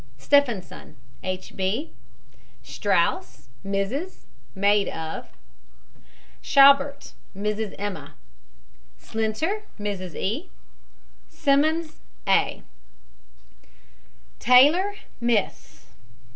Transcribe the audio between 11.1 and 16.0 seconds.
SIMMONS, A. TAYLOR, MISS.